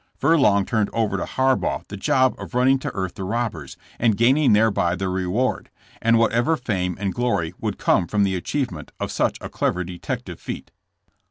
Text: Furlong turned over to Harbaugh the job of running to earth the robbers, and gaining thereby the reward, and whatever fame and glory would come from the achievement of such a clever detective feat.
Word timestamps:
Furlong 0.17 0.65
turned 0.65 0.89
over 0.93 1.15
to 1.17 1.25
Harbaugh 1.25 1.83
the 1.87 1.95
job 1.95 2.33
of 2.39 2.55
running 2.55 2.79
to 2.79 2.89
earth 2.95 3.13
the 3.13 3.23
robbers, 3.23 3.77
and 3.99 4.17
gaining 4.17 4.51
thereby 4.53 4.95
the 4.95 5.07
reward, 5.07 5.69
and 6.01 6.17
whatever 6.17 6.57
fame 6.57 6.97
and 6.99 7.13
glory 7.13 7.53
would 7.59 7.77
come 7.77 8.07
from 8.07 8.23
the 8.23 8.35
achievement 8.35 8.91
of 8.99 9.11
such 9.11 9.37
a 9.41 9.47
clever 9.49 9.83
detective 9.83 10.39
feat. 10.39 10.71